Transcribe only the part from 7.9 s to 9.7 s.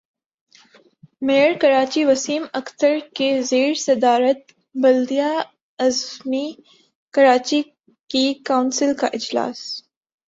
کی کونسل کا اجلاس